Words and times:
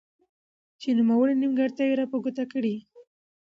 چې 0.79 0.87
نوموړي 0.97 1.33
نيمګړتياوي 1.41 1.95
را 1.99 2.05
په 2.11 2.17
ګوته 2.23 2.43
کړي. 2.53 2.75